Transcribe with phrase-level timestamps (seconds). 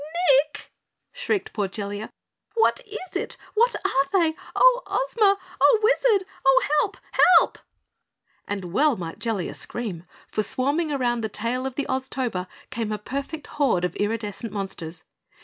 [0.47, 0.71] "NICK!"
[1.11, 2.09] shrieked poor Jellia.
[2.55, 3.37] "What is it?
[3.53, 4.33] What are they?
[4.55, 5.37] Oh, Ozma!
[5.61, 6.27] Oh, Wizard!
[6.43, 6.97] Oh, help!
[7.37, 7.59] HELP!"
[8.47, 12.97] And well might Jellia scream, for swarming round the tail of the Oztober came a
[12.97, 15.03] perfect horde of iridescent monsters.